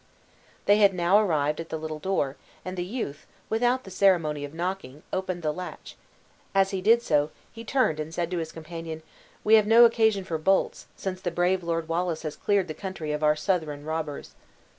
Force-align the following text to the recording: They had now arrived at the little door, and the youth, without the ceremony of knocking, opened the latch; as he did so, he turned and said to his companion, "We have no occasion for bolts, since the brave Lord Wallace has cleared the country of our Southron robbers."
They 0.65 0.77
had 0.77 0.95
now 0.95 1.19
arrived 1.19 1.59
at 1.59 1.69
the 1.69 1.77
little 1.77 1.99
door, 1.99 2.35
and 2.65 2.75
the 2.75 2.83
youth, 2.83 3.27
without 3.51 3.83
the 3.83 3.91
ceremony 3.91 4.43
of 4.43 4.51
knocking, 4.51 5.03
opened 5.13 5.43
the 5.43 5.53
latch; 5.53 5.95
as 6.55 6.71
he 6.71 6.81
did 6.81 7.03
so, 7.03 7.29
he 7.53 7.63
turned 7.63 7.99
and 7.99 8.11
said 8.11 8.31
to 8.31 8.39
his 8.39 8.51
companion, 8.51 9.03
"We 9.43 9.53
have 9.53 9.67
no 9.67 9.85
occasion 9.85 10.23
for 10.23 10.39
bolts, 10.39 10.87
since 10.97 11.21
the 11.21 11.29
brave 11.29 11.61
Lord 11.63 11.87
Wallace 11.87 12.23
has 12.23 12.35
cleared 12.35 12.67
the 12.67 12.73
country 12.73 13.11
of 13.11 13.21
our 13.23 13.35
Southron 13.35 13.83
robbers." 13.85 14.33